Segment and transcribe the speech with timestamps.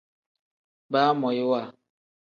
[0.91, 1.61] Baamoyiwa.